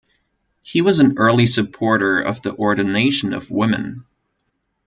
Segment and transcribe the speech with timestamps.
[0.63, 4.03] He was an early supporter of the ordination of women.